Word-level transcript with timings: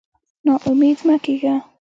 نا 0.45 0.53
امېد 0.69 0.99
مه 1.07 1.15
کېږه. 1.23 1.55